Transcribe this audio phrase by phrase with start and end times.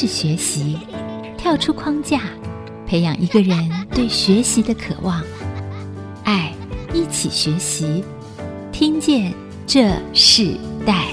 [0.00, 0.78] 是学习，
[1.36, 2.20] 跳出框架，
[2.86, 5.20] 培养一个人对学习的渴望。
[6.22, 6.54] 爱，
[6.94, 8.04] 一起学习，
[8.70, 9.34] 听见
[9.66, 10.56] 这世
[10.86, 11.08] 代。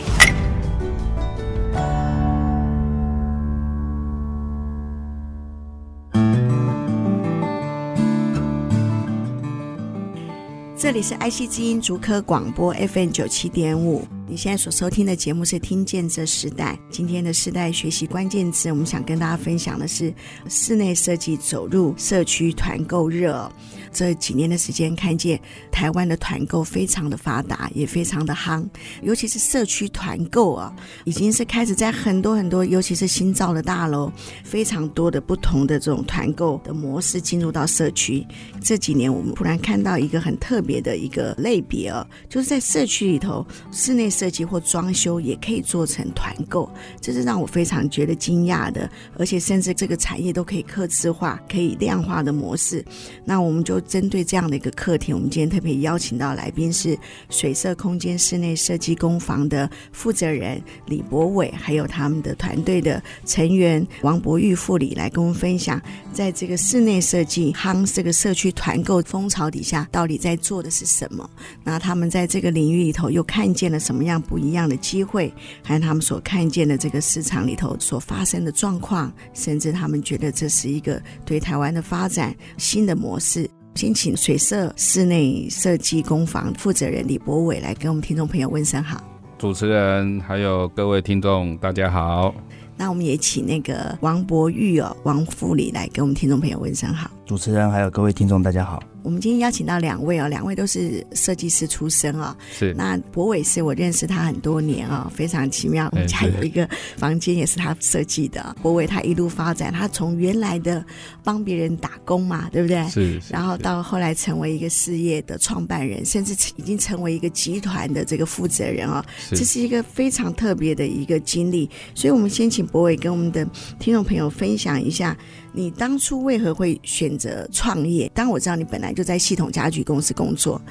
[10.78, 14.08] 这里是爱惜之音竹科广播 FM 九七点五。
[14.28, 20.12] 你现在所收听的节目是《听见这时代》，今天的时代学习关键词，我们想跟大家分享的是
[20.50, 23.52] 室内设计走入社区团购热。
[23.94, 25.40] 这几年的时间，看见
[25.72, 28.66] 台湾的团购非常的发达，也非常的夯，
[29.04, 34.12] 尤其是社区团购啊，已经是开始在很多很多，尤其是新造的大楼，
[34.44, 38.26] 非常多的不同的这种团购的模式进入到社区。
[38.60, 44.10] 这几年，我们突然看到一个很特别的一个类别啊，就是在社区里头室内。
[44.16, 46.70] 设计或装修也可以做成团购，
[47.02, 52.84] 这是让我非常觉得惊讶的，而且甚至这个产业都可以客制化、可以量化的模式。
[53.26, 56.98] 那我们就针对这样的一个课题，我们今天特别邀请到来宾是
[57.30, 65.82] 水色空间室内设计工坊的负责人李博伟，还有他们的团队的成员王博玉副理来跟我们分享，
[66.14, 71.30] 在这个室内设计夯这个社区团购风潮底下，到底在做的是什么？
[71.66, 74.05] 那他们在这个领域里头又看见了什么？
[74.06, 75.32] 样不一样的机会，
[75.64, 83.50] 还有他们所看见的这个市场里头所发生的状况，甚至他们觉得这是一个对台湾的发展新的模式。
[83.76, 89.04] 先请水色室内设计工坊负责人李博伟来跟我们听众朋友问声好。
[89.38, 92.34] 主持人还有各位听众，大家好。
[92.78, 97.12] 那我们也请那个王博玉哦，王副理来跟我们听众朋友问声好。
[97.26, 98.82] 主持人还有各位听众，大家好。
[99.02, 102.44] 我们今天邀请到两位哦，两位都是设计师出身啊、哦。
[102.52, 102.72] 是。
[102.76, 105.90] 那博伟是我认识他很多年啊、哦，非常奇妙。
[105.92, 108.56] 我们家有一个房间也是他设计的。
[108.62, 110.84] 博伟他一路发展，他从原来的
[111.24, 112.88] 帮别人打工嘛，对不对？
[112.90, 113.20] 是。
[113.30, 119.06] 然后到后来成为一个事业的创办人，甚至已经成为一个集团的这个负责人啊、哦。
[119.32, 121.70] 这是一个非常特别的一个经历。
[121.96, 123.44] 所以我们先请博伟跟我们的
[123.80, 125.18] 听众朋友分享一下。
[125.56, 128.12] 你当初为何会选择创业？
[128.14, 130.62] 当我知道你本来就在系统家具公司工作，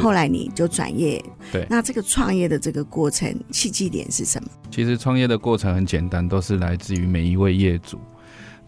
[0.00, 1.24] 后来你就转业。
[1.50, 4.48] 对，那这个创业的这个过程契机点是什么？
[4.70, 7.98] 其实创业的过程很简单，都是来自于每一位业主，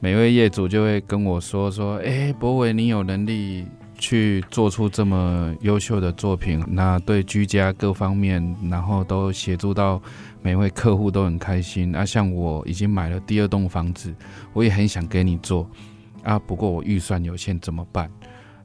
[0.00, 3.66] 每一位业主就会跟我说说：“哎，博伟，你有能力
[3.98, 10.00] 去做出这么优秀的作品，那对居家各方面，然后都协助到。”
[10.46, 12.06] 每位客户都很开心啊！
[12.06, 14.14] 像我已经买了第二栋房子，
[14.52, 15.68] 我也很想给你做
[16.22, 16.38] 啊。
[16.38, 18.08] 不过我预算有限，怎么办？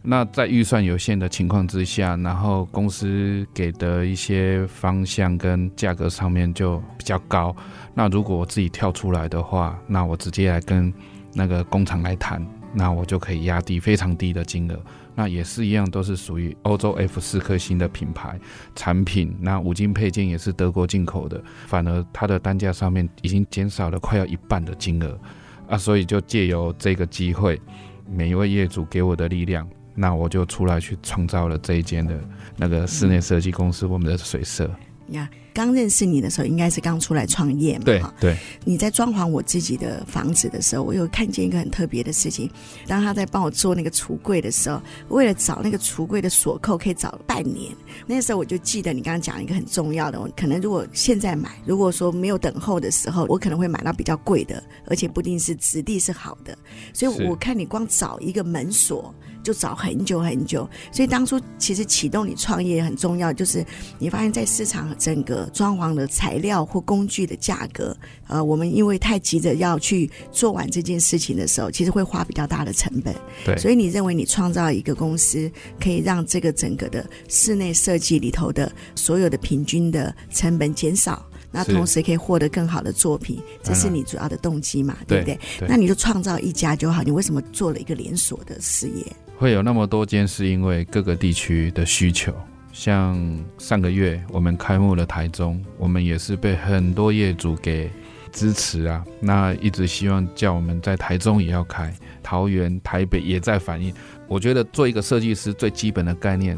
[0.03, 7.55] 那在预算有限的情况之下，然后公司给的一些方向跟价格上面就比较高。
[7.95, 10.93] 那如果我自己跳出来的话，那我直接来跟
[11.33, 14.79] 那个工厂来谈，那我就可以压低非常低的金额。
[15.13, 18.39] 那也是一样，都是属于欧洲 F 四颗星的品牌
[18.75, 19.35] 产品。
[19.39, 25.19] 那五金配件也是德国进口的，反而它的单价上面已经减少了快要一半的金额
[25.67, 25.77] 啊！
[25.77, 27.61] 所以就借由这个机会，
[28.09, 32.17] 每一位业主给我的力量，那我就出来去创造了这一间的
[32.55, 34.69] 那个室内设计公司，我们的水色
[35.11, 35.29] 呀。
[35.53, 37.83] 刚认识你的时候，应该是刚出来创业嘛？
[37.83, 38.37] 对对。
[38.63, 42.49] 你在装潢我自己的房子的时候，我有看见一个很特别的事情。
[42.87, 47.75] 当他在帮我做那个橱柜的时候，为了找那个橱柜的锁扣，可以找半年。
[48.07, 56.57] 那时候我就记得你刚刚讲一个很重要的，我可能如果现在买，如果说没有等候的时候，我可能会买到比较贵的，而且不一定是质地是好的。
[56.93, 60.69] 所以我看你光找一个门锁就找很久很久。
[60.91, 63.65] 所以当初其实启动你创业很重要，就是
[63.99, 65.49] 你发现在市场整个。
[65.53, 67.95] 装潢的材料或工具的价格，
[68.27, 73.13] 呃，我们因为太急着要去做完这件事情的时候，其实会花比较大的成本。
[73.45, 84.97] 对，所以你认为你创造一个公司，可以让这个整个的室内设计里头的所有的平均的成本减少，那同时可以获得更好的作品，这是你主要的动机嘛？
[85.07, 85.39] 对不对？
[85.59, 87.03] 对，那你就创造一家就好。
[87.03, 89.05] 你为什么做了一个连锁的事业？
[89.41, 92.31] 会有那么多间，是因为各个地区的需求。
[92.71, 93.19] 像
[93.57, 97.89] 上个月我们开幕了台中，我们也是被很多业主给
[98.31, 99.03] 支持啊。
[99.19, 101.91] 那一直希望叫我们在台中也要开，
[102.21, 103.91] 桃园、台北也在反映。
[104.27, 106.55] 我觉得做一个设计师最基本的概念，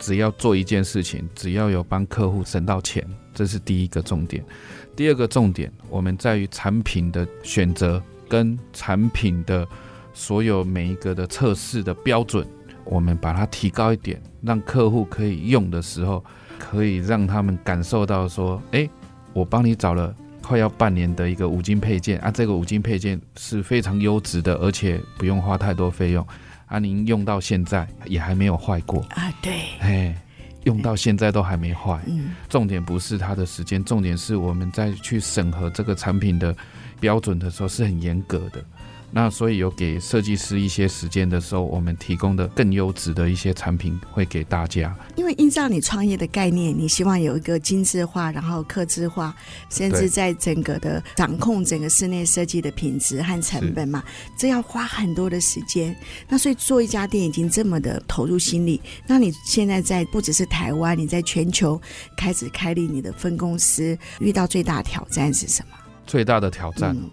[0.00, 4.44] 只要做一件事情，只要有帮客户省到钱，这是第一个重点。
[4.96, 9.64] 第二个重点，我们在于产品的选择跟产品的
[10.14, 12.46] 所有每一个的测试的标准。
[12.84, 16.22] 我们把它提高一点，让客户可以用的时候，
[16.58, 18.86] 可以让他们感受到说：“哎，
[19.32, 26.26] 我帮你找了快要半年的一个五金配件啊，这个五金配件是非常优质的，而且不用花太多费用
[26.66, 26.78] 啊。
[26.78, 29.32] 您用到现在也还没有坏过啊？
[29.40, 30.14] 对，哎，
[30.64, 31.98] 用到现在都还没坏。
[32.06, 36.54] 嗯，重点不是它的时间，重点是我们在去审核这个产品的
[37.00, 38.62] 标准的时候是很严格的。
[39.16, 44.92] 那所以有给设计师一些时间的时候，我们提供的更优质的一些产品会给大家。
[45.14, 49.32] 因为依照你创业的概念，你希望有一个精致化，然后客制化，
[49.70, 54.02] 甚至在整个的掌控整个室内设计的品质和成本嘛，
[54.36, 55.94] 这要花很多的时间。
[56.28, 61.80] 那所以做一家店已经这么的投入心力，那你现在在不只是台湾，你在全球
[62.16, 65.76] 开始开立你的分公司，遇到最大挑战是什么？
[66.04, 66.96] 最大的挑战。
[66.96, 67.08] 嗯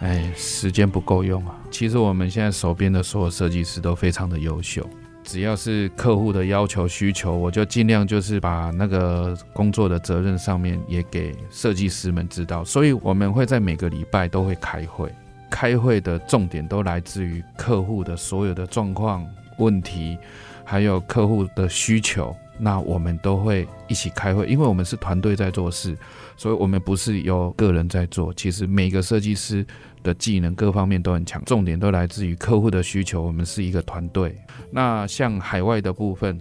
[0.00, 1.54] 哎，时间不够用啊！
[1.70, 4.88] 其实我们现在手边的所有设计师都非常的优秀，
[5.22, 12.64] 只要是客户的要求需求，我就尽量就是把那个工作的责任上面也给设计师们知道。
[12.64, 15.14] 所以我们会在每个礼拜都会开会，
[15.50, 19.26] 开会的重点都来自于客户的所有的状况、
[19.58, 20.16] 问题，
[20.64, 22.34] 还有客户的需求。
[22.62, 25.96] 那我们都会一起开会，因为我们是团队在做事，
[26.40, 28.32] 所以我们不是由个人在做。
[28.32, 29.62] 其实每个设计师
[30.02, 33.20] 的技能各方面都很强，重点都来自于客户的需求。
[33.20, 34.34] 我们是一个团队。
[34.70, 36.40] 那像海外的部分，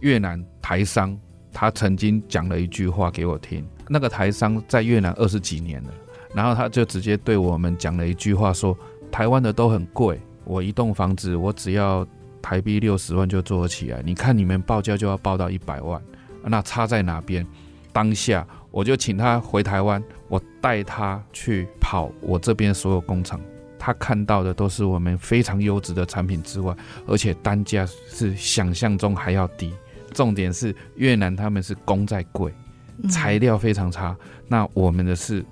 [0.00, 1.18] 越南台商
[1.54, 5.90] 他曾经讲了一句话给我听，那个台商在越南二十几年了，
[6.34, 8.76] 然后他就直接对我们讲了一句话说：
[9.10, 12.06] 台湾的都很贵，我一栋房子我只要。
[12.42, 15.98] 台币六十万就做起来，你看你们报价就要报到一百万，
[16.42, 17.46] 那差在哪边？
[17.90, 23.40] 当下我就请他回台湾，我带他去跑我这边所有工厂，
[23.78, 26.74] 他看到的都是我们非常优质的产品之外，
[27.06, 29.72] 而且单价是想象中还要低。
[30.12, 32.52] 重点是越南他们是工在贵，
[33.08, 34.16] 材料非常差，
[34.48, 35.44] 那我们的是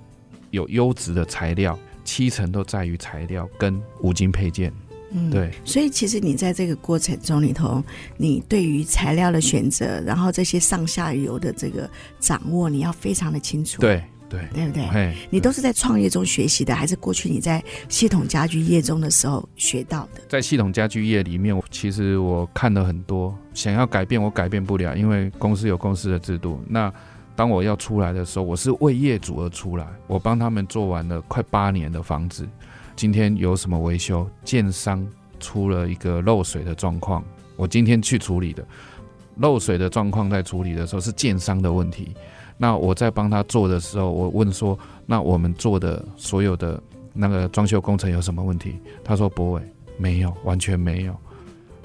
[0.51, 4.73] 有优质的材料，七成都在于材料跟五金配件。
[5.13, 7.83] 嗯，对，所以其实你在这个过程中里头，
[8.17, 11.89] 你对于材料的选择，然后这些上下游的这个
[12.19, 13.79] 掌握，你要非常的清楚。
[13.81, 14.87] 对对，对不对？
[14.87, 20.21] 嘿，你都是在创业中学习的，还是过去你在系统家居业中的时候学到的？
[20.27, 26.59] 在系统家居业里面，其实我看了很多，想要改变我改变不了，因为公司有公司的制度。
[26.67, 26.91] 那
[27.35, 32.47] 当我要出来的时候，我是为业主而出来，我帮他们做完了快八年的房子。
[32.95, 34.27] 今天有什么维修？
[34.43, 35.05] 建商
[35.39, 37.23] 出了一个漏水的状况，
[37.55, 38.65] 我今天去处理的。
[39.37, 42.15] 漏水的状况在处理的时候是建商的问题。
[42.55, 46.81] 那我在帮他做的时候，我问说：“那我们做的所有的
[47.11, 49.61] 那个装修工程有什么问题？”他说：“博伟，
[49.97, 51.15] 没有，完全没有。”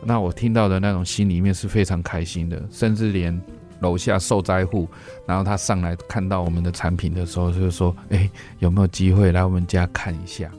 [0.05, 3.41] 那我听到的那种心里面是非常开心的，甚至连
[3.81, 4.87] 楼下受灾户，
[5.27, 10.51] 然后他上来看到我们的产品的时候，就是说：“哎，有没有机会来我们家看一下？”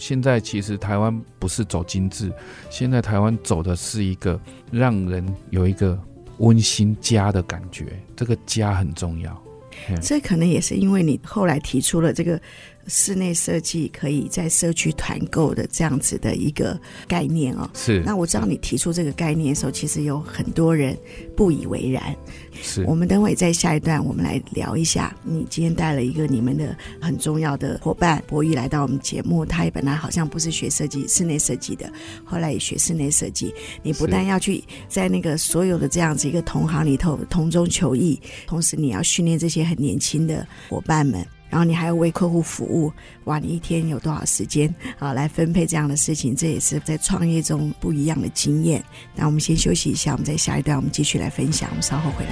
[0.00, 2.32] 现在其实台湾不是走精致，
[2.70, 4.40] 现在台湾走的是一个
[4.72, 5.96] 让人有一个
[6.38, 9.40] 温馨家的感觉，这个家很重要。
[10.00, 12.40] 这可能也是因为你后来提出了这个。
[12.90, 18.02] 室内设计可以在社区团购的这样子的一个概念哦，是。
[18.04, 20.94] 那我知道你提出这个概念的时候，其实有很多人
[21.36, 22.14] 不以为然。
[22.60, 22.84] 是。
[22.84, 25.16] 我们等会在下一段，我们来聊一下。
[25.22, 31.90] 你今天带了一个你们的很重要的伙伴博宇来到我们节目，他也本来好像不是学设计室内设计的，
[32.24, 33.54] 后来也学室内设计。
[33.82, 41.24] 你不但要去在那个所有的这样子一个同行里头同中求异，同时你要训练这些很年轻的伙伴们。
[41.50, 42.90] 然后你还要为客户服务，
[43.24, 43.38] 哇！
[43.38, 46.34] 你一天有多少时间啊来分配这样的事情？
[46.34, 48.82] 这也是在创业中不一样的经验。
[49.14, 51.68] 那我们先休息一下，我们在下一段我们继续来分享。
[51.70, 52.30] 我们稍后回来。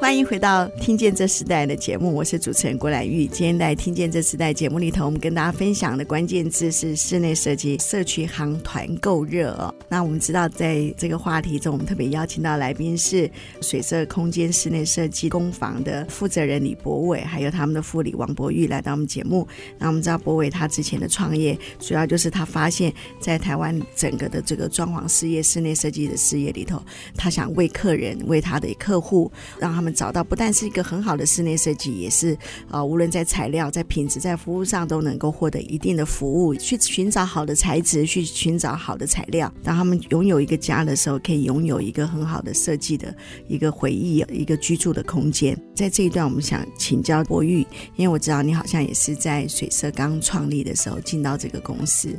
[0.00, 3.26] 欢迎回到《听见这时代》的节目，我是主持人郭兰玉。
[3.26, 9.72] 今天在《听见这时代》节目里头，我们跟大家分享的关键字是室内设计社区行团购热哦。
[9.90, 13.30] 那我们知道，在这个话题中，我们特别邀请到来宾是
[13.60, 19.46] 水色空间室内设计工坊的负责人李博伟，还有他们的副理王博玉来到我们节目。
[19.78, 22.90] 那我们知道，博伟他之前的创业，主要就是他发现，
[23.20, 26.82] 在台湾整个的这个装潢事业、室内设计的事业里头，
[27.16, 29.89] 他想为客人、为他的客户，让他们。
[29.92, 32.34] 找到不但是一个很好的室内设计，也是
[32.68, 36.54] 啊、呃，无论在材料、在品质、在服务上都能够获得一定的服务。
[36.54, 43.14] 去寻找好的材质，去寻找好的材料，当他们拥有一个家的时候，可以拥有一个很好的设计的
[43.48, 45.58] 一个回忆，一个居住的空间。
[45.74, 47.66] 在这一段，我们想请教博玉，
[47.96, 52.14] 因为我知道你好像也是在水色刚创立的时候进到这个公司，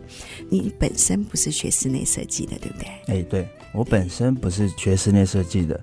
[0.50, 2.88] 你本身不是学室内设计的，对不对？
[3.08, 5.80] 哎，对，我本身不是学室内设计的。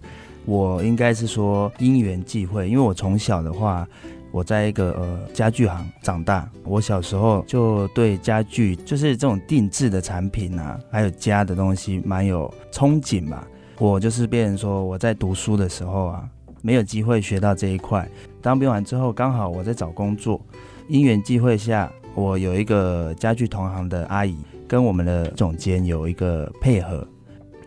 [0.49, 3.87] 我应该是说因缘际会，因为我从小的话，
[4.33, 6.49] 我在一个呃家具行长大。
[6.65, 13.47] 我小时候就对家具，就是这种定制的产品啊，还有家的东西，蛮有憧憬吧。
[13.79, 16.27] 我就是变成说我在读书的时候啊，
[16.63, 18.09] 没有机会学到这一块。
[18.41, 20.41] 当兵完之后，刚好我在找工作，
[20.89, 24.35] 因缘际会下，我有一个家具同行的阿姨，
[24.67, 27.07] 跟我们的总监有一个配合。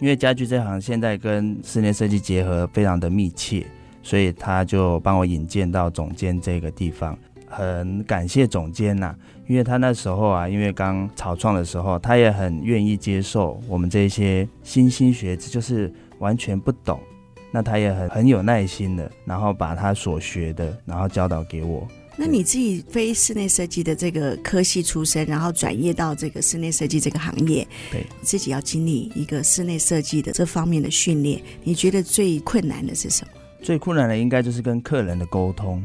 [0.01, 3.63] 因为家具这行现在跟室内设计结合非常的密切，
[4.01, 7.17] 所以他就帮我引荐到总监这个地方。
[7.47, 9.15] 很感谢总监呐、
[9.47, 16.99] 因为他那时候啊，因为刚草创的时候，他也很愿意接受我们这些新兴学子，就是完全不懂，
[17.51, 21.87] 那他也很很有耐心的，然后把他所学的，然后教导给我。
[22.17, 33.31] 那你自己非室内设计的这个科系出身，然后转业到这个室内设计这个行业，对，自己要经历一个室内设计的这方面的训练，你觉得最困难的是什么？
[33.63, 35.83] 最困难的应该就是跟客人的沟通，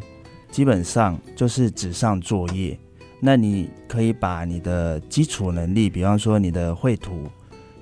[0.50, 2.78] 基本上就是纸上作业。
[3.18, 7.30] 那你可以把你的基础能力，比方说你的绘图，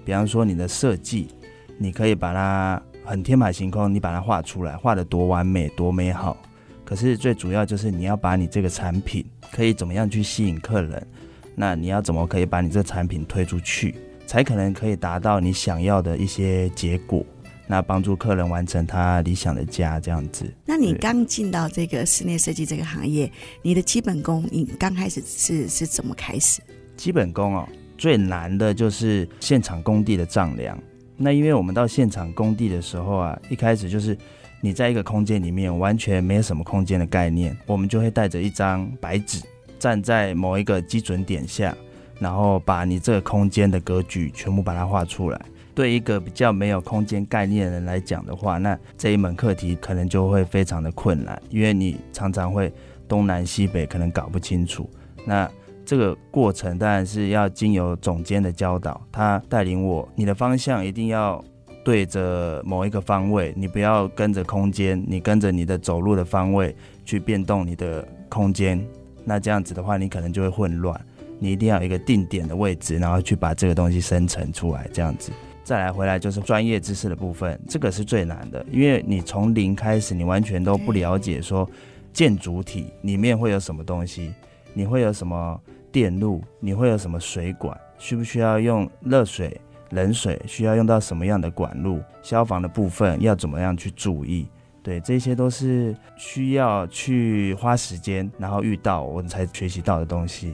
[0.05, 1.29] 比方说你的设计，
[1.77, 6.37] 你可以把它很天马行空，你把它画出来，画得多完美，多美好。
[6.85, 11.07] 可是最主要就是你要把你这个产品可以怎么样去吸引客人，
[11.55, 13.95] 那你要怎么可以把你这产品推出去，
[14.27, 17.25] 才可能可以达到你想要的一些结果，
[17.67, 20.45] 那帮助客人完成他理想的家这样子。
[20.67, 26.61] 那你刚进到这个室内设计这个行业，你的基本功，你刚开始是是怎么开始？
[26.97, 30.79] 基本功哦，最难的就是现场工地的丈量。
[31.17, 34.17] 那因为我们到现场工地的时候啊，一开始就是。
[34.65, 39.43] 你在一个空间里面完全没有什么空间的概念，我们就会带着一张白纸，
[39.79, 41.77] 站在某一个基准点下，
[42.19, 45.39] 然后把你这个空间的格局全部把它画出来。
[45.75, 52.73] 对一个比较没有空间概念的人来讲的话，那这一门课题可能就会非常的困难，因为你常常会
[53.07, 54.89] 东南西北可能搞不清楚。
[55.27, 55.47] 那
[55.85, 61.45] 这个过程当然是要经由总监的教导，他带领我，你的方向一定要。
[61.85, 66.75] 对着某一个方位，你不要跟着空间，你跟着你的走路的方位
[67.05, 68.83] 去变动你的空间，
[69.25, 70.99] 那这样子的话，你可能就会混乱。
[71.39, 75.31] 你一定要有一个定点的位置，然后去把这个东西生成出来，这样子。
[75.63, 81.69] 再来回来就是专业知识的部分，这个是最难的，因为你从零开始，你完全都不了解说
[82.13, 84.33] 建筑体里面会有什么东西，
[84.73, 85.61] 你会有什么
[85.91, 89.61] 电路，你会有什么水管，需不需要用热水？
[89.95, 92.03] 冷水需要用到什么样的管路？
[92.23, 94.47] 消防的部分要怎么样去注意？
[94.83, 100.53] 对，这些都是需要去花时间，然后遇到我们才学习到的东西。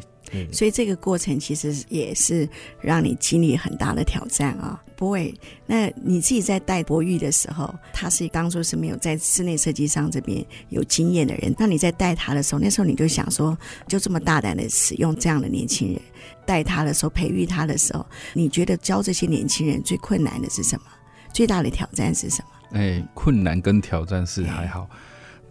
[0.53, 2.49] 所以这个过程其实也是
[2.81, 5.35] 让你经历很大的挑战啊，不会。
[5.67, 11.55] 那你自己在带博玉的时候，他是当初是没有在室内设计上这边有经验的人。
[11.59, 13.57] 那你在带他的时候，那时候你就想说，
[13.89, 16.01] 就这么大胆的使用这样的年轻人
[16.47, 20.87] 带他的时候，培育他的时候，你觉得教这些年轻人最困难的是什么？
[21.33, 22.79] 最大的挑战是什么？
[22.79, 24.89] 哎，困难跟挑战是还好，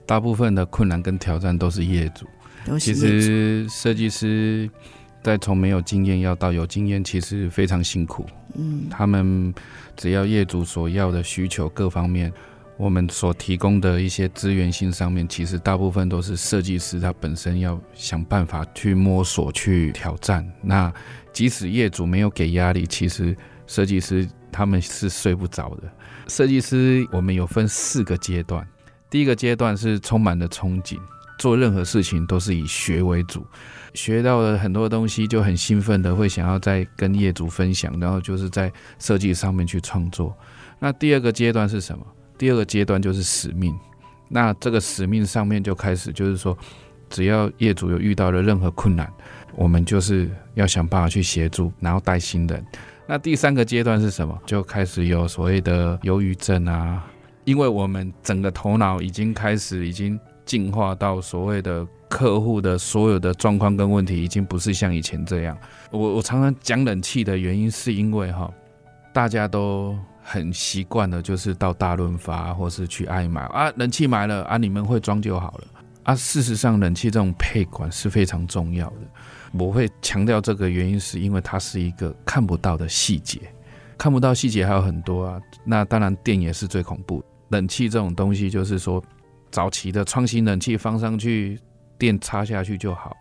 [0.05, 2.25] 大部分的困难跟挑战都是业主。
[2.79, 4.69] 其实设计师
[5.23, 8.25] 在从没有经验要到有经验，其实非常辛苦。
[8.55, 9.53] 嗯，他们
[9.95, 12.31] 只要业主所要的需求各方面，
[12.77, 20.47] 我们所提供的一些资源性上面，其实大部分都是设计师他本身要想办法去摸索、去挑战。
[20.61, 20.91] 那
[21.33, 23.35] 即使业主没有给压力，其实
[23.67, 25.83] 设计师他们是睡不着的。
[26.27, 28.65] 设计师我们有分四个阶段，
[29.09, 30.97] 第一个阶段是充满了憧憬。
[31.39, 33.43] 做任何事情都是以学为主，
[33.93, 40.35] 学到了很多东西就很兴奋的会想要再跟业主分享，然后就是在设计上面去创作。
[40.77, 42.05] 那第二个阶段是什么？
[42.37, 43.73] 第二个阶段就是使命。
[44.27, 46.55] 那这个使命上面就开始就是说，
[47.09, 49.11] 只要业主有遇到了任何困难，
[49.55, 52.63] 我们就是要想办法去协助，然后带新人。
[53.07, 54.37] 那第三个阶段是什么？
[54.45, 57.03] 就开始有所谓的忧郁症啊，
[57.45, 60.19] 因为我们整个头脑已经开始已经。
[60.49, 65.55] 进化到所谓的客户的所有的状况跟问题，已经不是像以前这样。
[65.91, 68.51] 我我常常讲冷气的原因，是因为哈，
[69.13, 75.67] 大家都很习惯的，就是到大润发或是去爱买啊，冷气买了啊，你们会装就好了
[76.01, 76.15] 啊。
[76.15, 78.97] 事实上，冷气这种配管是非常重要的。
[79.51, 83.39] 我会强调这个原因，是因为它是一个看不到的细节，
[83.99, 85.39] 看不到细节还有很多啊。
[85.63, 87.23] 那当然，电也是最恐怖。
[87.49, 89.03] 冷气这种东西，就是说
[89.51, 91.59] 早期的创新冷气放上去，
[91.97, 93.15] 电插下去就好。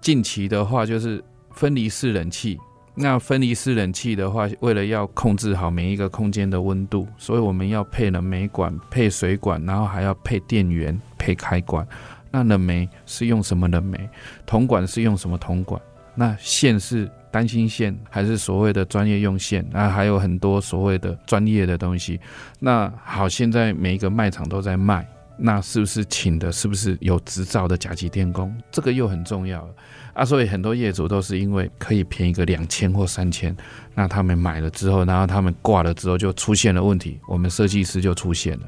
[0.00, 2.58] 近期的话，就是分离式冷气。
[3.00, 11.86] 那分离式冷气的话，为了要控制好每一个空间的温度，所以我们要配冷媒管、配水管，然后还要配电源、配开关。
[12.30, 14.08] 那冷媒是用什么冷媒？
[14.44, 15.80] 铜管是用什么铜管？
[16.16, 19.64] 那线是单芯线还是所谓的专业用线？
[19.70, 22.20] 那还有很多所谓的专业的东西。
[22.58, 25.08] 那好，现在每一个卖场都在卖，
[25.38, 28.54] 那是不是请的是不是有执照的甲级电工？
[28.70, 29.66] 这个又很重要。
[30.12, 33.56] 啊，所以很多业主都是因为可以便宜个两千或三千，
[33.94, 38.66] 那他们买了之后，然后他们挂了之后就出现了问题，我们设计师就出现了。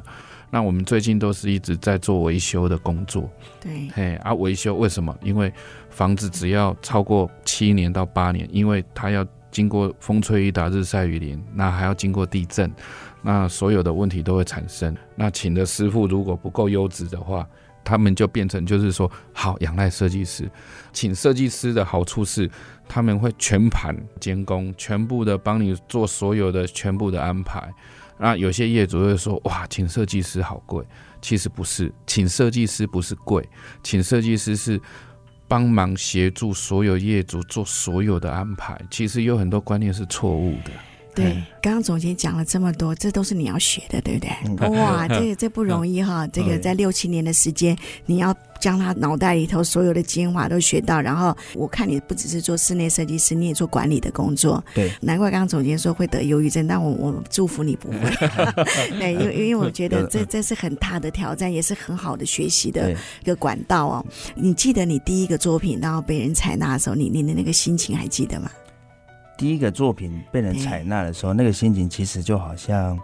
[0.48, 3.28] 那我们最近都是一直在做维修的工作。
[3.60, 5.16] 对，嘿，啊，维修为什么？
[5.22, 5.52] 因为
[5.90, 12.70] 房子只要超过七年到八年，因为它要经过风吹雨打、日晒雨淋，那还要经过地震，
[13.22, 14.96] 那所有的问题都会产生。
[15.14, 17.46] 那请的师傅如果不够优质的话，
[17.82, 20.50] 他们就变成就是说，好仰赖设计师，
[20.92, 22.48] 请设计师的好处是，
[22.86, 27.72] 他们会全盘监工，全部的帮你做所有的全部的安排。
[28.18, 30.84] 那有些业主会说，哇，请设计师好贵，
[31.22, 33.48] 其实不是，请设计师不是贵，
[33.82, 34.78] 请设计师是
[35.48, 38.78] 帮忙协助所有业主做所有的安排。
[38.90, 40.70] 其实有很多观念是错误的。
[41.14, 44.68] 对，刚刚总监讲了这么多，这都是你要学的，对不对？
[44.68, 46.26] 哇，这个这不容易哈！
[46.28, 47.76] 这个在六七年的时间，
[48.06, 51.00] 你要将他脑袋里头所有的精华都学到。
[51.00, 54.62] 然后我看你不只是做室内设计师，你也做管理的工作。
[54.74, 57.98] 对，难怪刚刚总监说会得忧郁症，但我我祝福你不会。
[58.98, 64.06] 对，因为因为我觉得这这是很大的挑战，也是很好的学习的一个管道哦。
[64.34, 68.50] 你记得你第一个作品然后被人采纳的时候，你你的那个心情还记得吗？
[69.40, 73.00] 第一个作品被人采纳的时候，那个心情其实就好像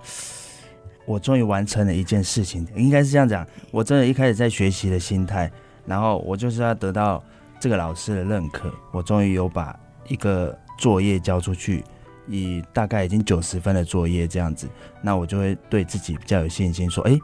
[1.07, 3.47] 我终于完成了一件事情，应该是这样讲。
[3.71, 5.51] 我真的一开始在学习的心态，
[5.87, 7.25] 然后我就是要得到
[7.59, 8.71] 这个老师的认可。
[8.93, 9.75] 我终于有把
[10.09, 11.83] 一个作业交出去，
[12.29, 14.69] 以大概已经九十分的作业这样子，
[15.01, 17.19] 那我就会对自己比较有信心，说：诶，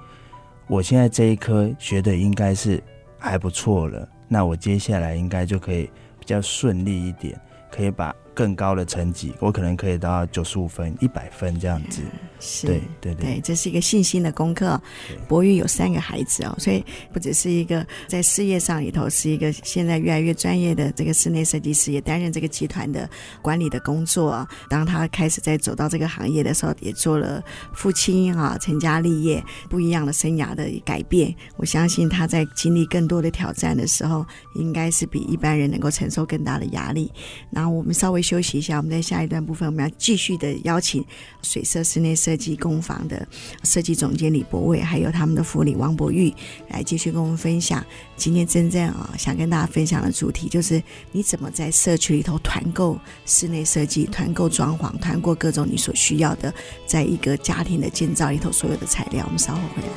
[0.66, 2.82] 我现在这一科学的应该是
[3.18, 7.38] 还不错了，那我接下来应该就可以比较顺利一点，
[7.70, 8.10] 可以把。
[8.34, 12.02] 更高的成绩，我可能可以到九十五分、一百分这样子。
[12.40, 14.80] 是，对对对，对，这是一个信心的功课。
[15.28, 23.08] 博玉有三个孩子哦，所以不只是一个在事业上里头是一个现在越来越专业的这个室内设计师，也担任这个集团的
[23.40, 24.46] 管理的工作。
[24.68, 27.42] 当他开始在走到这个行业的时候，也做了
[27.74, 31.32] 父亲啊，成家立业，不一样的生涯的改变。
[31.56, 37.12] 我相信他在经历更多的挑战的时候，应该是比一般人能够承受更大的压力。
[37.50, 41.02] 然后我们稍微休息一下，我们在下一段部分，我们要继续的邀请
[41.42, 42.36] 水色室内设。
[42.42, 43.24] 计工坊的
[43.62, 46.34] 设计总监李博伟，还有他们的副理王博玉，
[46.70, 47.84] 来继续跟我们分享。
[48.16, 50.82] 今天真正啊，想跟大家分享的主题就是
[51.12, 56.52] 你怎么在社区里头团购室内设计、团购装潢、团购各种你所需要的，
[56.84, 59.22] 在一个家庭的建造里头所有的材料。
[59.24, 59.88] 我们稍后回来。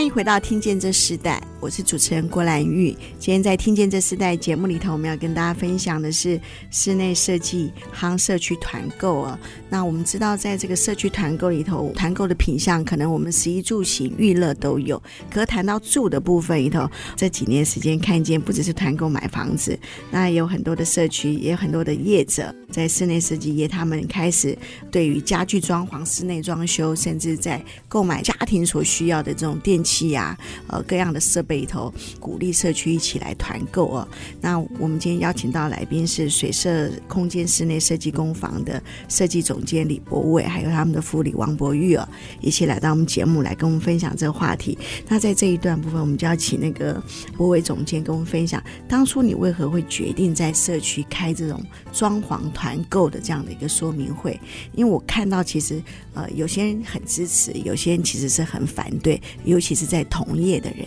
[0.00, 2.96] 欢迎回到《听见这时代》，我是主持人郭兰玉。
[3.18, 9.38] 今天在《听见这时代》节目里头，我们要跟大家分享的是室内设计夯社区团购啊。
[9.68, 15.00] 那我们知道，在这个社区团购里头，团购的品项可能我们食衣住行娱乐都有。
[15.30, 19.78] 可谈到住的部分里头，这几年时间看见，不只是团购买房子，
[20.10, 24.56] 那有很多的社区，也有很多的业者在室内设计业，他们开始
[24.90, 29.84] 对于家具装潢、室内装修，甚至在购买家庭所需要的这种电。
[29.84, 34.08] 器器啊，呃，各样的设备里头，鼓励社区一起来团购哦。
[34.40, 42.08] 那我们今天邀请到来宾是水社空间室内设计工坊的设计总监李博伟，还有他们的副理王博玉哦，
[42.40, 44.78] 一起来到我们节目来跟我们分享这个话题。
[45.08, 47.02] 那在这一段部分，我们就要请那个
[47.36, 51.60] 博伟总监跟我们分享，当初你为何会决定在社区开这种
[51.92, 54.38] 装潢团购的这样的一个说明会？
[54.76, 55.82] 因为我看到其实
[56.14, 59.79] 呃，有些人很支持，有些人其实是很反对，尤其。
[59.80, 60.86] 是在同业的人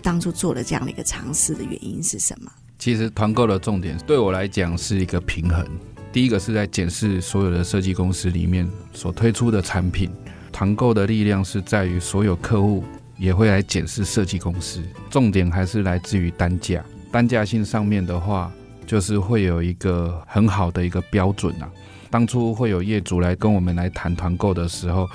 [0.00, 2.48] 当初做了这样的一个尝试的原因是什么？
[2.78, 5.66] 其实团购的重点对我来讲是一个平衡。
[6.12, 10.08] 第一个是在检视所有的设计公司里面所推出的产品，
[10.52, 12.84] 团购的力量是在于所有客户
[13.16, 14.80] 也会来检视设计公司。
[15.10, 18.52] 重点还是来自于单价，单价性上面的话，
[18.86, 21.68] 就是会有一个很好的一个标准啊。
[22.08, 25.10] 当初会有业主来跟我们来谈团购的时候，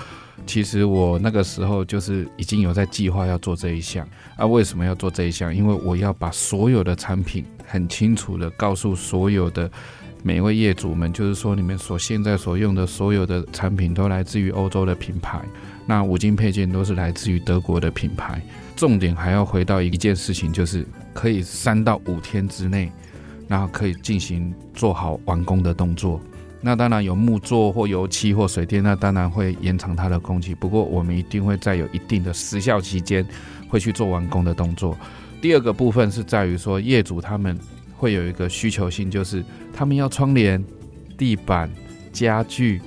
[0.45, 4.07] 其实我那个时候就是已经有在计划要做这一项。
[4.35, 5.55] 啊，为什么要做这一项？
[5.55, 9.69] 因为我要把所有的产品很清楚的告诉所有的。
[10.25, 15.41] 每位业主们，就是说，你们所现在所用的所有的产品都来自于欧洲的品牌，
[15.85, 18.41] 那五金配件都是来自于德国的品牌。
[18.73, 22.89] 重点还要回到一件事情，就是可以三到五天之内，
[23.49, 26.21] 然后可以进行做好完工的动作。
[26.63, 30.55] 那当然有木作或油漆或水电，那当然会延长它的工期。
[30.55, 33.23] 不过我们一定会在有一定的时效期间，
[33.69, 34.97] 会去做完工的动作。
[35.41, 37.55] 第二个部分是在于说，业主他们。
[37.95, 39.41] 会有一个需求性，就是
[39.73, 40.61] 他们要窗帘、
[41.17, 41.71] 地板、
[42.11, 42.81] 家具、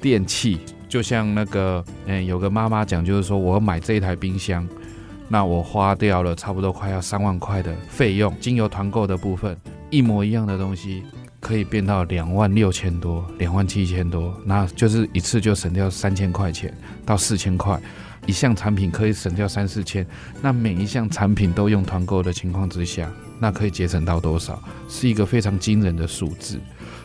[0.00, 4.68] 电器，就像那个，嗯，有个妈妈讲，就是说我买这一台冰箱，
[5.28, 9.56] 那我花掉了差不多快要三万块的费用，经由团购的部分，
[9.90, 11.04] 一模一样的东西
[11.40, 16.72] 可以变到两万六千多、两万七千多，那就是一次就省掉三千块钱
[17.06, 17.80] 到四千块，
[18.26, 20.06] 一项产品可以省掉三四千，
[20.42, 23.10] 那每一项产品都用团购的情况之下。
[23.40, 24.60] 那可以节省到多少？
[24.88, 26.58] 是一个非常惊人的数字。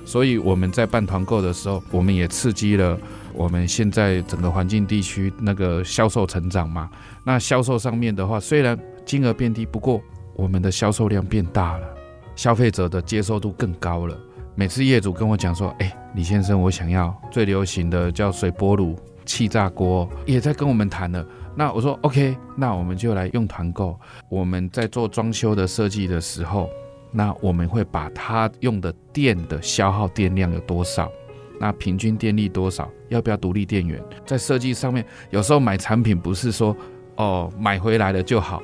[0.03, 2.97] 所以我们在办团购的时候，我们也刺激了
[3.33, 6.89] 我们现在整个环境地区那个销售成长嘛。
[7.23, 10.01] 那销售上面的话，虽然金额变低，不过
[10.35, 11.87] 我们的销售量变大了，
[12.35, 14.17] 消费者的接受度更高了。
[14.55, 23.99] 每次业主跟我讲说：“哎，李先生，我想要最流行的叫水波炉、气炸锅，也在跟我们谈了。”那我说 OK，那我们就来用团购。
[24.29, 26.69] 我们在做装修的设计的时候，
[27.11, 31.11] 那我们会把它用的电的消耗电量有多少，
[31.59, 34.03] 那平均电力多少，要不要独立电源？
[34.25, 36.75] 在设计上面，有时候买产品不是说
[37.15, 38.61] 哦买回来了就好，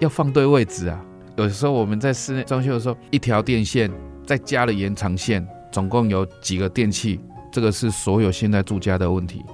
[0.00, 1.04] 要放对位置啊。
[1.36, 3.90] 有时候我们在室内装修的时候，一条电线
[4.26, 7.20] 再加了延长线，总共有几个电器？
[7.52, 9.44] 这个是所有现在住家的问题，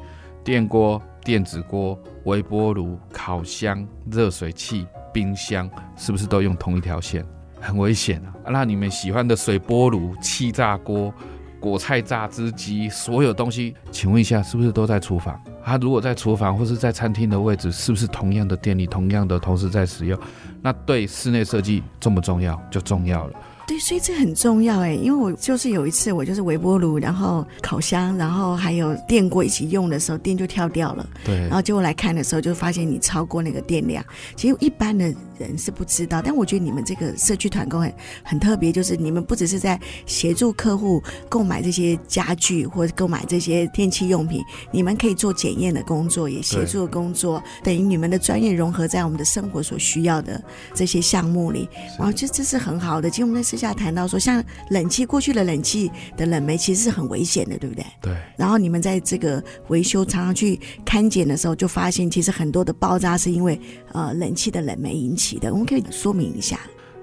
[0.44, 1.00] 电锅。
[1.24, 7.24] 电子锅、微波炉、烤箱、热水器、冰箱，是不是都用同一条线？
[7.60, 8.50] 很危险啊！
[8.50, 11.14] 那你们喜欢的水波炉、气炸锅、
[11.60, 15.40] 果菜榨汁机，所有东西，请问一下，是不是都在厨房？
[15.64, 20.18] 他如果在厨房或是在餐厅的位置，是不是同样的电力、同样的同时在使用？
[20.60, 22.60] 那对室内设计重不重要？
[22.70, 23.32] 就重要了。
[23.66, 31.08] 对，所以这很重要哎，因为我就是有一次，我就是微波炉，然后烤箱，然后还有电锅一起用的时候，电就跳掉了。
[31.24, 34.04] 对，然后结果来看的时候，就发现你超过那个电量。
[34.36, 50.42] 其实一般的人是不知道，但我觉得你们这个社区团购很很特别，就是你们不只是在协助客户购买这些家具或者购买这些电器用品，你们可以做检验的工作，也协助的工作，等于你们的专业融合在我们的生活所需要的
[50.74, 51.68] 这些项目里。
[51.96, 53.08] 然后这这是很好的。
[53.08, 57.84] 其实我们在私下谈到说，像冷气过去的冷气的冷媒其实是很危险的，对不对？
[58.00, 58.16] 对。
[58.34, 63.60] 然后你们在这个维修常常去勘检的时候，就发现其实很多的爆炸是因为
[63.92, 65.52] 呃冷气的冷媒引起的。
[65.52, 66.58] 我们可以说明一下。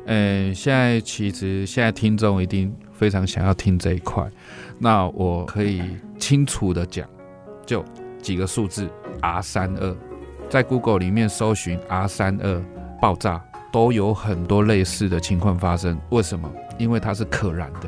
[0.07, 4.27] 呃，现在其实现在听众一定非常想要听这一块，
[4.79, 5.83] 那我可以
[6.17, 7.07] 清楚的讲，
[7.63, 7.85] 就
[8.23, 8.89] 几个数字
[9.21, 9.95] R 三二，
[10.49, 12.59] 在 Google 里面搜寻 R 三二
[12.99, 13.39] 爆炸。
[13.71, 16.51] 都有很多类似的情况发生，为什么？
[16.77, 17.87] 因为它是可燃的，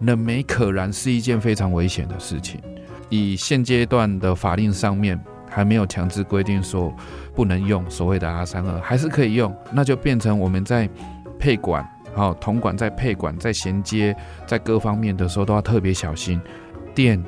[0.00, 2.60] 冷媒可燃是一件非常危险的事情。
[3.08, 6.92] 以现阶段的法令上面还没有强制规定说
[7.34, 10.88] 不能用所谓的 R 三二，还是可以用，那就变成我们在
[11.38, 16.40] 配管，好，铜管在配管在衔接在各方面的时候都要特别小心。
[16.94, 17.22] 电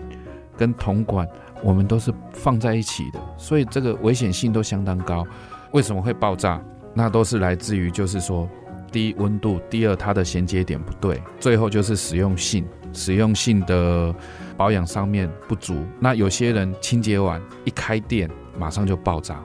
[0.57, 1.29] 跟铜管
[1.63, 5.25] 我们都是放在一起的，所以这个危险性都相当高。
[5.73, 6.61] 为什么会爆炸？
[6.99, 8.49] 那都是来自于，就是说，
[8.91, 14.13] 第一温度，第二它的衔接点不对，最后就是使用性，使用性的
[14.57, 15.87] 保养上面不足。
[16.01, 19.41] 那有些人清洁完一开电，马上就爆炸。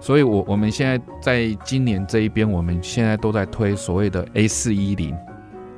[0.00, 5.16] 所以我，我们现在在今年这一边，我们现在都在推所谓的 A 四一零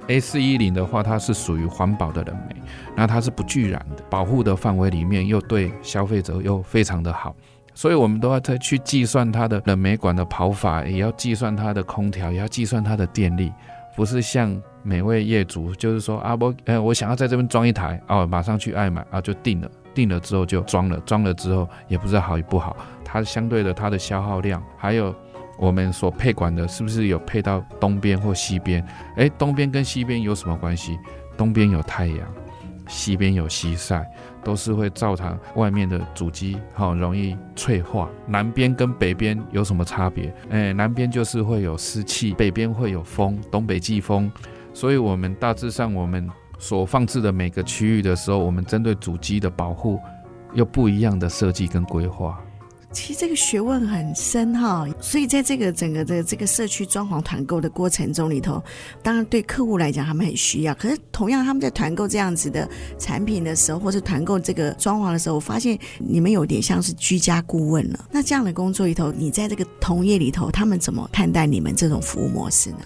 [0.09, 2.57] ，A 四一零的话，它是属于环保的冷媒，
[2.95, 7.35] 那它是不聚燃的，保护的范围里面又对消费者又非常的好。
[7.77, 13.53] 所以，我们都要再去计算它的冷媒管的跑法，也要计算它的空调，也要计算它的电力，
[13.95, 25.15] 不是像每位业主就是说啊，我，呃，我想要在这边装一台，哦，马上去爱买啊，就定了，定了之后就装了，装了之后也不知道好与不好，它相对的它的消耗量，还有
[25.59, 28.83] 我们所配管的，是不是有配到东边或西边？
[29.17, 30.99] 诶，东边跟西边有什么关系？
[31.37, 32.27] 东边有太阳，
[32.89, 34.03] 西边有西晒，
[34.47, 38.09] 都是会造成外面的主机好容易脆化。
[38.29, 40.33] 南边跟北边有什么差别？
[40.51, 44.31] 哎，南边就是会有湿气，北边会有风，东北季风。
[44.73, 46.31] 所以，我们大致上我们
[46.61, 49.99] 所放置的每个区域的时候，我们针对主机的保护，
[50.55, 52.41] 又不一样的设计跟规划。
[52.97, 58.61] 其实这个学问很深哈，所以在这个整个的这个社区装潢团购的过程中里头，
[59.03, 60.75] 当然对客户来讲他们很需要。
[60.77, 62.67] 可是同样他们在团购这样子的
[62.99, 68.03] 产品的时候，或是团购这个装潢的时候，我发现你们有点像是居家顾问了。
[68.11, 72.79] 那这样的工作里头，你在这个同业里头，他们怎么看待你们这种服务模式呢？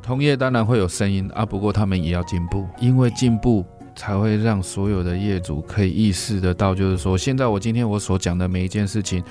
[0.00, 3.66] 同业当然会有声音啊，不过他们也要进步，因为进步。
[3.98, 9.24] 才会让所有的业主可以意识得到，就是说，现在我今天我所讲的每一件事情，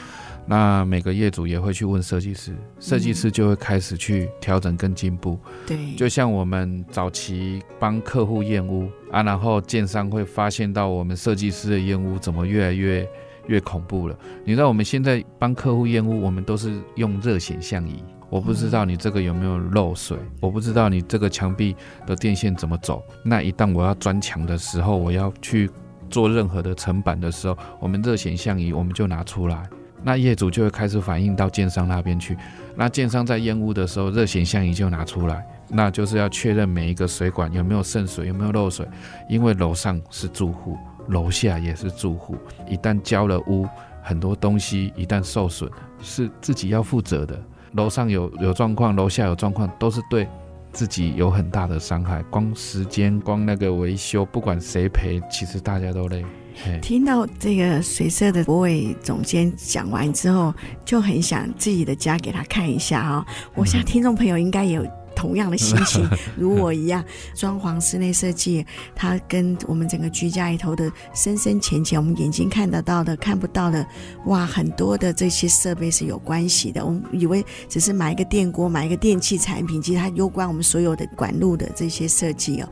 [0.46, 5.40] 那每个业主也会去问设计师，设计师就会开始去调整跟进步。
[5.66, 13.10] 对，就像我们早期帮客户验屋啊，然后建商会发现到我们设计师的验屋怎么越来越
[13.48, 14.20] 越恐怖了。
[14.44, 18.04] 你知道我们现在帮客户验屋，我们都是用热显像仪。
[18.30, 23.04] 我不知道你这个有没有漏水，我不知道你这个墙壁的电线怎么走。
[23.24, 25.70] 那一旦我要钻墙的时候，我要去
[26.10, 29.64] 做任何的层板的时候，我们热显像仪我们就拿出来，
[30.04, 32.38] 那业主就会开始反映到建商那边去。
[32.76, 38.86] 那建商在验屋的时候，热显像仪就拿出来，那就是要确认每一个水管有没有渗水，有没有漏水。
[39.30, 42.36] 因为楼上是住户，楼下也是住户，
[42.68, 43.66] 一旦交了屋，
[44.04, 47.42] 很多东西一旦受损，是自己要负责的。
[47.78, 50.28] 楼上有有状况，楼下有状况，都是对
[50.74, 52.24] 自己有很大的伤害。
[52.24, 56.26] 光时间，光那个维修，不管谁赔，其实大家都累。
[56.82, 60.52] 听到这个水社的博伟总监讲完之后，
[60.84, 63.26] 就很想自己的家给他看一下哈、哦。
[63.54, 64.84] 我想听众朋友应该有。
[65.18, 67.04] 同样的心情， 如我一样，
[67.34, 68.64] 装潢室内设计，
[68.96, 73.84] 它跟我们整个居家里头的深深浅浅，我们眼睛看得到的、看不到的，
[74.26, 76.86] 哇，很多的这些设备是有关系的。
[76.86, 82.70] 我们以为只是买一个电锅、买一个电器产品，其实它攸关我们所有的管路的这些设计哦。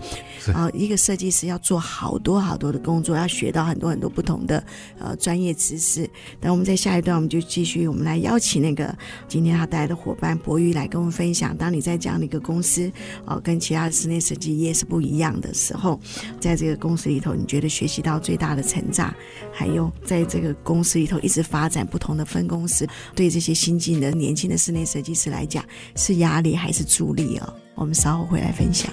[0.53, 4.63] 啊，一个设计师要做好多好多的工作，要学到很多很多不同的
[4.99, 6.08] 呃专业知识。
[6.39, 8.95] 那我们在下一段，我们就继续，我们来邀请那个
[9.27, 11.58] 今天他带来的伙伴博宇来跟我们分享。
[11.58, 12.45] 当你在讲那个。
[12.45, 12.91] 公司
[13.26, 16.00] 哦，跟其他的室内设计业是不一样的时候，
[16.39, 19.12] 在这个公司里头，你觉得学习到最大的成长，
[19.52, 27.52] 还有在这个公司里头一直发展不同的分公司，对这些新进的年轻的室内设计师来讲，是压力还是助力哦？
[27.74, 28.91] 我们稍后回来分享。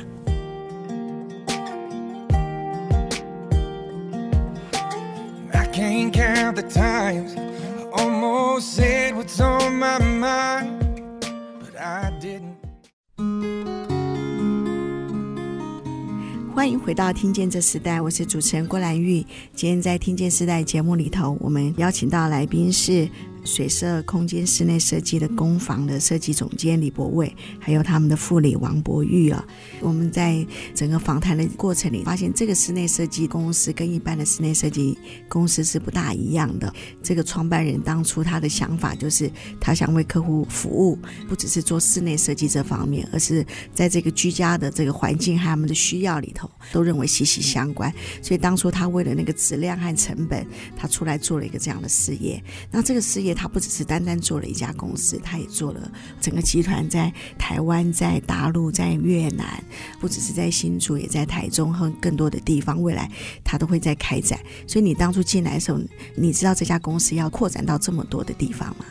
[16.63, 19.19] 欢迎回到《听见这时代》，我是主持人郭兰玉。
[19.53, 23.09] 今天在《听见时代》节目里头，我们邀请到来宾是。
[23.45, 29.45] 水色空间室内设计的工坊的设计总监李博卫，还有他们的副理王柏玉啊。
[29.81, 34.97] 我们在整个访谈的过程里，发现这个室内设计公司跟一般的室内设计
[35.29, 36.73] 公司是不大一样的。
[37.03, 39.29] 这个创办人当初他的想法就是，
[39.61, 40.97] 他想为客户服务，
[41.29, 47.93] 不只是做室内设计这方面，而是在这个居家的这个环境和他们的需要里头，都认为息息相关。
[48.23, 52.41] 所以当初他为了那个质量和成本，他出来做了一个这样的事业。
[52.71, 53.32] 那这个事业。
[53.35, 55.91] 他不只是单单做了一家公司，他也做了
[56.21, 59.63] 整个集团，在台湾、在大陆、在越南，
[60.01, 62.81] 不只是在新竹，也在台中和更多的地方。
[62.83, 63.11] 未来
[63.45, 64.39] 他都会在开展。
[64.67, 65.79] 所以你当初进来的时候，
[66.15, 68.85] 你知道这家公司要扩展到这么多的地方吗？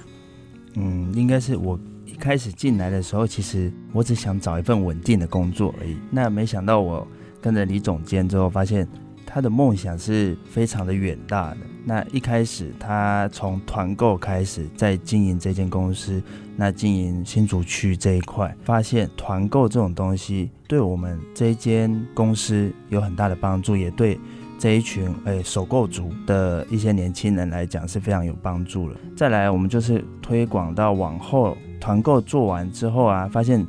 [0.76, 5.98] 嗯，应该是我一开始进来的时候，其实我只想找一份稳定的工作而已。
[6.10, 7.06] 那没想到我
[7.42, 8.88] 跟着李总监之后，发现
[9.34, 11.58] 他的梦想是非常的远大的。
[11.86, 16.22] 那一开始，他从团购开始在经营这间公司，
[16.58, 24.20] 那经营新竹区这一块，发现团购这种东西对我们这一间公司有很大的帮助，也对
[24.60, 28.98] 这一群诶、欸、首购族的一些年轻人来讲是非常有帮助了。
[29.16, 33.66] 再来，我们就是推广到往后，团购做完之后啊，发现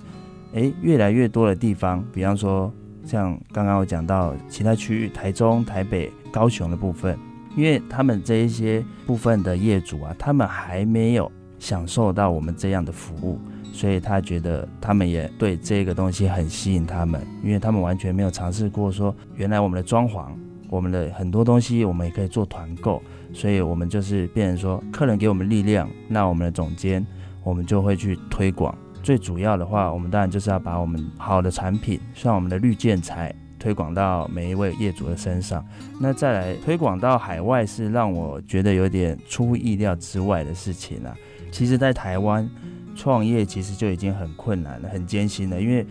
[0.53, 2.71] 诶、越来越多的地方，比方说
[3.05, 7.19] 像刚刚我讲到其他区域，台中、台北、高雄的部分。
[7.55, 13.39] 因为他们这一些部分的业主啊，他们还没有享受到我们这样的服务，
[13.75, 20.31] 所以他觉得他们也对这个东西很吸引他们，因为他们完全没有尝试过说，原来我们的装潢，
[20.71, 23.03] 我们的很多东西我们也可以做团购，
[23.35, 27.07] 所以我们就是变成说，客人给我们力量，那我们的总监
[27.45, 28.75] 我们就会去推广。
[29.03, 33.35] 最主要的话，我们当然就是要把我们好的产品，像我们的绿建材。
[33.59, 35.65] 推广到每一位业主的身上。
[36.01, 41.15] 那再来推广到海外，是让我觉得有点出乎意料之外的事情啊。
[41.53, 42.51] 其实，在台湾
[42.97, 45.87] 创业其实就已经很困难了，很艰辛了，因为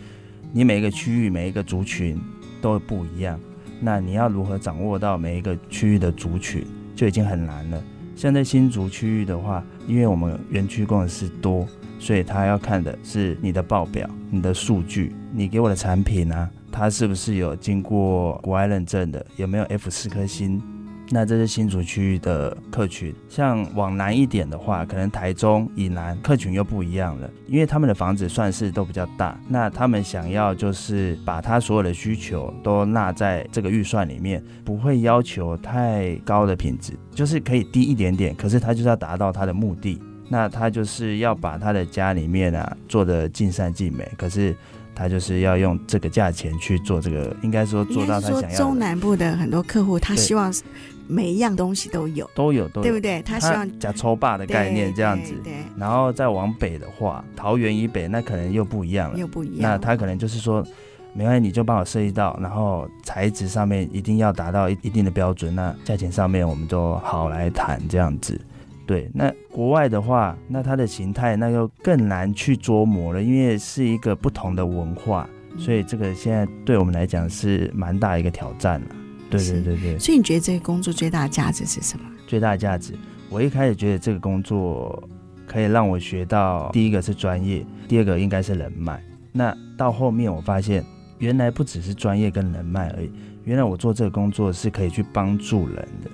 [0.52, 2.20] 你每一个区域、每一个族群
[2.62, 3.40] 都不一样。
[3.80, 7.82] 那你要如何掌握到每一个区域的族群，就已经很难了。
[8.18, 11.66] 像在新竹区域的话，因为我们园区工程师多，
[12.02, 20.60] 所以他要看的是你的报表、你的数据，你给我的产品啊，它是不是有经过国外认证的，有没有 F 四颗星？
[21.14, 40.02] 那这是新竹区域的客群，像往南一点的话，可能台中以南客群又不一样了，因为他们的房子算是都比较大，那他们想要就是把他所有的需求都纳在这个预算里面，不会要求太高的品质，就是可以低一点点，可是他就是要达到他的目的，
[40.32, 44.56] 那他就是要把他的家里面啊做的尽善尽美，可是。
[44.94, 48.56] 他就是要用这个价钱去做这个，应该说做到他想要的。
[48.56, 50.54] 中南部的很多客户，他希望
[51.08, 53.22] 每一样东西都有，都有，都有，对不对？
[53.24, 55.34] 他希望假抽霸的概念这样子。
[55.46, 55.54] 对。
[55.78, 59.72] 然后再往北的话，桃园以北那可能又不一样了，又不一样。
[59.72, 60.64] 那他可能就是说，
[61.14, 68.40] 没关系，你就帮我设计到，然后材质上面一定要达到一一定的标准，那价钱上面我们都好来谈这样子。
[68.92, 78.88] 对，那国外的话，那它的形态那又更难去琢磨了，因为是一个不同的文化，所以这个现在对我们来讲是蛮大一个挑战了。
[79.30, 79.98] 对对对对。
[79.98, 82.04] 所以你觉得这个工作最大的价值是什么？
[82.28, 82.94] 最大的价值，
[83.30, 85.02] 我一开始觉得这个工作
[85.48, 89.02] 可以让我学到第一个是专业，第二个应该是人脉。
[89.32, 90.84] 那到后面我发现，
[91.20, 93.10] 原来不只是专业跟人脉而已，
[93.46, 96.12] 原来我做这个工作是可以去帮助人的。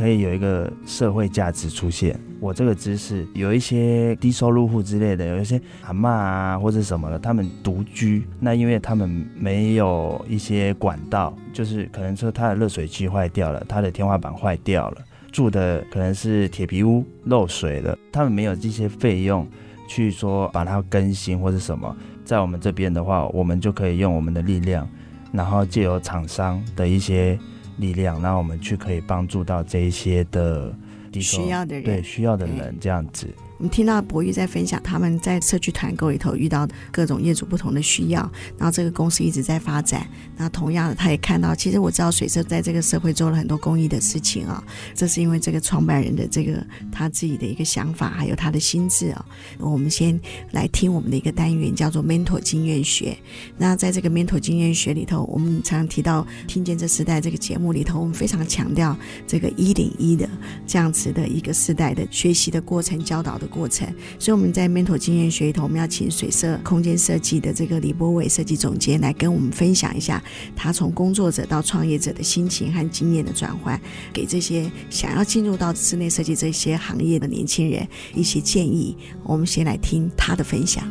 [0.00, 2.18] 可以有一个社会价值出现。
[2.40, 19.46] 我这个知识有一些低收入户之类的，有一些阿嬷啊或者什么的，他们独居，那因为他们没有一些管道，就是可能说他的热水器坏掉了，他的天花板坏掉了，住的可能是铁皮屋漏水了，他们没有这些费用
[19.86, 21.94] 去说把它更新或者什么。
[22.24, 24.88] 在我们这边的话，我们就可以用我们的力量，
[25.30, 27.38] 然后借由厂商的一些。
[27.78, 30.74] 力量，那我们去可以帮助到这一些的
[31.14, 33.26] 需要的人，对需要的人这样子。
[33.60, 38.20] 我们听到博玉在分享他们在社区团购里头遇到各种业主不同的需要，
[38.56, 40.08] 然后这个公司一直在发展。
[40.34, 44.64] 那同样的，他也看到，其实我知道水社在这个社会做了很多公益的事情啊。
[44.94, 49.26] 这是因为这个创办人的这个他自己的一个想法，还有他的心智啊。
[49.58, 50.18] 我们先
[50.52, 53.14] 来听我们的一个单元，叫做 Mentor 经验学。
[53.58, 58.96] 那在这个 Mentor 经验学里头，我们常常提到听见这时代这个节目里头，我们非常强调
[59.26, 60.26] 这个一零一的
[60.66, 63.49] 这样子的一个时代的学习的过程、教导的。
[63.50, 63.86] 过程，
[64.18, 70.22] 所以我们在 Mentor 经验学里头，我们要请水色空间设计的这个李波伟设计总监来跟我们分享一下
[70.54, 73.78] 他从工作者到创业者的心情和经验的转换，
[74.12, 78.96] 给这些想要进入到室内设计这些行业的年轻人一些建议。
[79.24, 80.84] 我们先来听他的分享，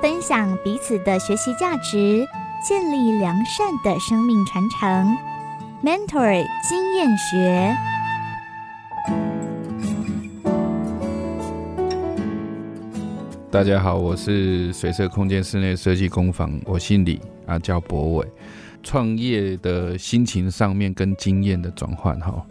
[0.00, 2.26] 分享彼此的学习价值，
[2.66, 5.33] 建立良善的生命传承。
[5.84, 7.76] Mentor 经验学，
[13.50, 18.26] 大家好，我是水色空间室内设计工坊，我姓李啊，叫博伟。
[18.82, 22.42] 创业的心情上面跟经验的转换哈，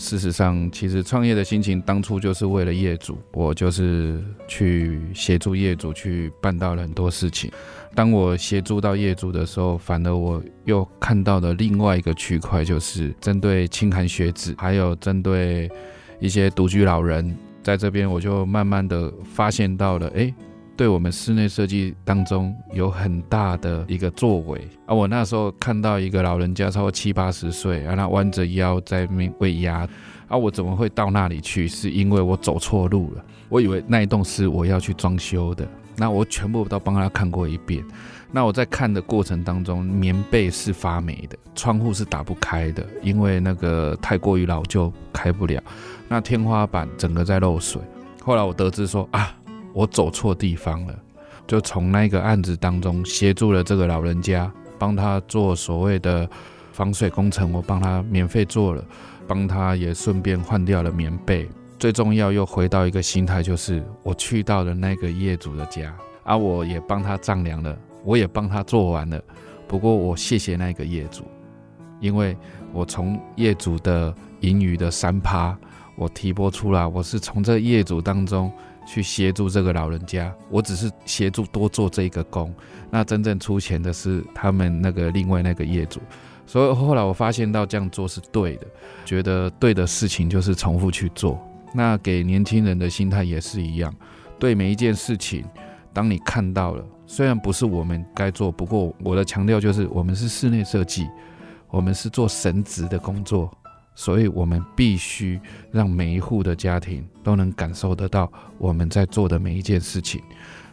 [0.00, 7.52] 事实上，其实创业的心情当初就是为了业主，我就是去协助业主去办到了很多事情。
[7.94, 15.70] 当我协助到业主的时候，反而我又看到了另外一个区块，就是针对清寒学子，还有针对
[16.18, 20.32] 一些独居老人，在这边我就慢慢的发现到了，哎，
[20.80, 24.94] 对我们室内设计当中有很大的一个作为啊！
[24.94, 29.86] 我那时候看到一个老人家超过七八十岁，然后弯着腰在那喂鸭，
[30.26, 31.68] 啊，我怎么会到那里去？
[31.68, 35.68] 是因为我走错路了，我以为那一栋是我要去装修的。
[35.96, 37.84] 那我全部都帮他看过一遍。
[38.32, 45.62] 那我在看的过程当中，棉被是发霉的，窗户是打不开的，因为那个太过于老旧开不了。
[46.08, 47.82] 那天花板整个在漏水。
[48.22, 49.34] 后来我得知说啊，
[49.72, 50.94] 我走错地方了，
[51.46, 56.28] 就从那个案子当中协助了这个老人家，帮他做所谓的
[56.72, 58.84] 防水工程，我帮他免费做了，
[59.26, 61.48] 帮他也顺便换掉了棉被。
[61.78, 65.94] 最重要又回到一个心态，就是我去到了那个业主的家，
[66.24, 69.18] 啊，我也帮他丈量了，我也帮他做完了。
[69.66, 71.24] 不过我谢谢那个业主，
[72.00, 72.36] 因为
[72.72, 75.56] 我从业主的盈余的三趴，
[75.96, 78.52] 我提拨出来，我是从这业主当中
[78.92, 82.52] 去协助这个老人家，我只是协助多做这一个工。
[82.90, 86.00] 那真正出钱的是他们那个另外那个业主。
[86.44, 88.66] 所以后来我发现到这样做是对的，
[89.04, 91.40] 觉得对的事情就是重复去做。
[91.72, 93.94] 那给年轻人的心态也是一样，
[94.40, 95.44] 对每一件事情，
[95.92, 101.08] 当你看到了，虽然不是我们该做，不过我的强调就是我们是室内设计，
[101.68, 103.48] 我们是做神职的工作。
[103.94, 105.38] 所以，我们必须
[105.70, 110.22] 让每一户的家庭都能感受得到我们在做的每一件事情。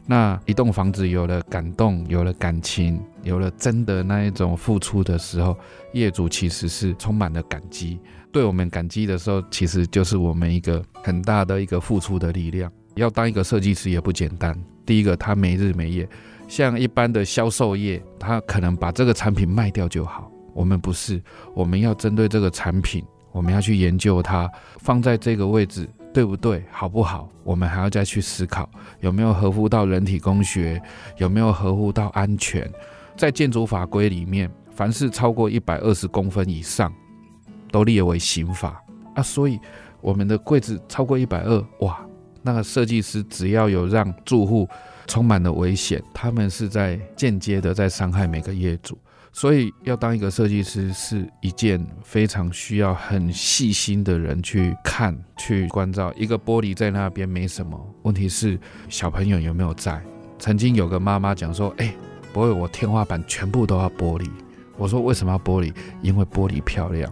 [0.05, 5.57] 那一栋房子有了感动，有了感情，有了真的那一种付出的时候，
[5.91, 7.99] 业主其实是充满了感激。
[8.31, 12.71] 对我们感激的时候，其实就是我们一个很大的一个付出的力量。
[12.95, 14.57] 要当一个设计师也不简单。
[14.85, 16.07] 第一个，他没日没夜，
[16.47, 20.31] 像一般的销售业，他可能把这个产品卖掉就好。
[20.57, 21.21] 我们不是，
[21.53, 23.05] 我们要针对这个产品。
[23.31, 27.29] 我们要去研究它放在这个位置对不对，好不好？
[27.43, 28.67] 我们还要再去思考
[28.99, 30.81] 有没有合乎到人体工学，
[31.17, 32.67] 有没有合乎到安全。
[33.15, 36.91] 在建筑法规里面，凡是超过一百二十公分以上，
[37.71, 38.83] 都列为刑法
[39.13, 39.21] 啊。
[39.21, 39.59] 所以
[40.01, 42.03] 我们的柜子超过一百二，哇，
[42.41, 44.67] 那个设计师只要有让住户
[45.05, 48.97] 充满了危险，他们是在间接的在伤害每个业主。
[49.39, 56.11] 所以，要当一个设计师是一件非常需要很细心的人去看、去关照。
[56.15, 58.59] 一个玻璃在那边没什么，问题是
[58.89, 60.01] 小朋友有没有在？
[60.39, 61.93] 曾经有个妈妈讲说：“哎，
[62.33, 64.27] 不会，我天花板全部都要玻璃。”
[64.75, 65.71] 我说：“为什么要玻璃？
[66.01, 67.07] 因为玻璃漂亮。”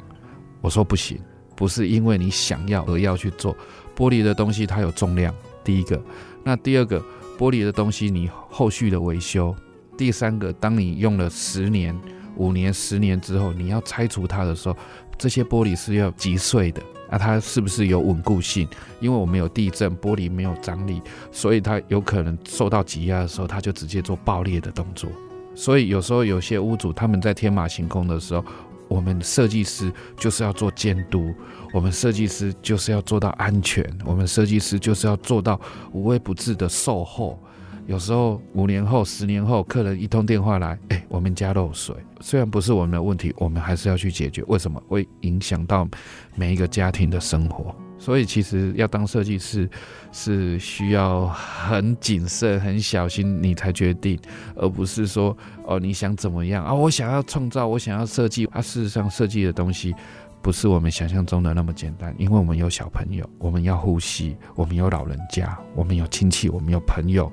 [0.61, 1.19] 我说：“不行，
[1.55, 3.55] 不是因为你想要而要去做。
[3.95, 5.32] 玻璃的东西它有重量，
[5.63, 6.03] 第一个。
[6.43, 6.99] 那第二个，
[7.38, 9.55] 玻璃的东西你后续的维修。
[9.97, 11.95] 第三个，当你用了十年。
[12.37, 14.75] 五年、十年之后，你要拆除它的时候，
[15.17, 16.83] 这些玻璃是要击碎的。
[17.09, 18.67] 那它是不是有稳固性？
[18.99, 25.09] 因为我们有地震，玻璃没有张力，所以它有可能受到挤压的时候，它就直接做爆裂的动作。
[25.55, 28.43] 所以有时候有些屋主他们在天马行空的时候，
[28.89, 31.33] 我们设计师就是要做监督，
[31.71, 35.57] 我们设计师就是要做到安全，我们设计师就是要做到
[35.93, 37.39] 无微不至的售后。
[37.88, 44.41] 有时候五年后、十年后，客人一通电话来，哎，我们家漏水，虽然不是我们的问题，我们还是要去解决。
[44.47, 45.88] 为什么会影响到
[46.36, 47.75] 每一个家庭的生活？
[47.99, 49.69] 所以其实要当设计师
[50.11, 54.19] 是需要很谨慎、很小心，你才决定，
[54.55, 56.73] 而不是说哦，你想怎么样啊？
[56.73, 58.59] 我想要创造，我想要设计啊。
[58.59, 59.93] 事实上，设计的东西
[60.41, 67.31] 不是我们想象中的那么简单，因为我们有小朋友，我们要呼吸，我们有老人家，我们有亲戚，我们有朋友。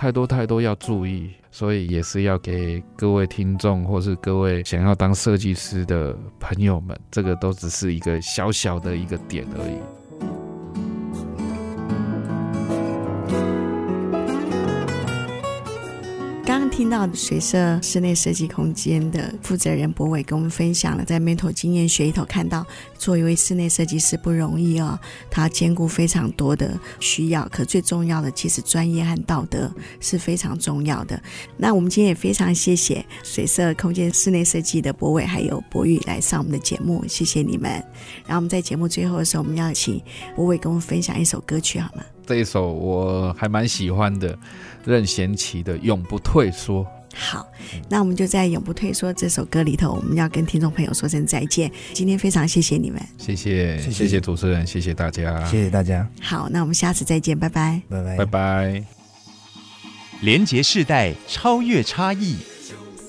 [0.00, 9.99] 太多太多要注意，所以也是要给各位听众，或是各位想要当设计师的朋友们，这个都只是一个小小的一个点而已。
[16.80, 22.66] 听到水色室内设计空间的负责人博伟跟我们分享了，在 Mentor 经验学里头看到，
[22.96, 24.98] 做一位室内设计师不容易哦，
[25.30, 29.70] 他兼顾非常多的需要，可最重要的其实专业和道德
[30.00, 31.22] 是非常重要的。
[31.58, 37.70] 那我们今天也非常谢谢水色空间室内设计的博伟还有博宇来上我们的节目，谢谢你们。
[38.24, 40.02] 然后我们在节目最后的时候，我们要请
[40.34, 42.02] 博伟跟我们分享一首歌曲好吗？
[42.26, 44.38] 这一首我还蛮喜欢的，
[44.84, 46.84] 任贤齐的《永不退缩》。
[47.12, 47.44] 好，
[47.88, 51.70] 那我们就在《永不退缩》这首歌里头，我们要跟听众朋友说声再见。
[51.92, 56.08] 今天非常谢谢你们，谢谢，谢谢主持人，谢谢大家，谢谢大家。
[56.22, 58.84] 好，那我们下次再见，拜拜，拜拜，拜拜。
[60.20, 62.36] 连结世代，超越差异，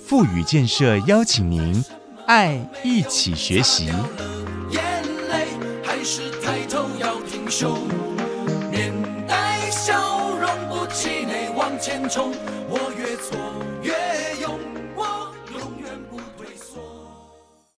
[0.08, 1.84] 富予建设邀请您，
[2.26, 3.86] 爱一起学习。
[4.72, 4.82] 眼
[5.30, 5.46] 泪
[5.84, 7.78] 还是抬头要挺胸。
[11.82, 12.32] 前冲，
[12.70, 13.71] 我越挫。